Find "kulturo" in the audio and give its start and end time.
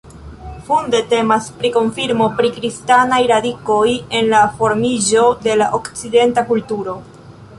6.49-6.97